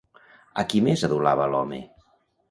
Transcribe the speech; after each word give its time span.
A 0.61 0.61
qui 0.71 0.79
més 0.87 1.03
adulava 1.07 1.47
l'home? 1.57 1.79